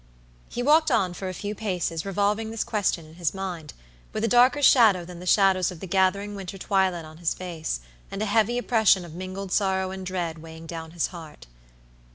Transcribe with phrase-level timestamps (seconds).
[0.49, 3.75] He walked on for a few paces revolving this question in his mind,
[4.13, 7.81] with a darker shadow than the shadows of the gathering winter twilight on his face,
[8.09, 11.45] and a heavy oppression of mingled sorrow and dread weighing down his heart.